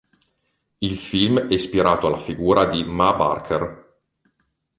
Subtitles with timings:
[0.79, 3.97] Il film è ispirato alla figura di Ma Barker.